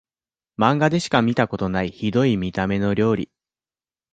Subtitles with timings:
[0.57, 3.29] マンガでしか見たことないヒドい見た目の料理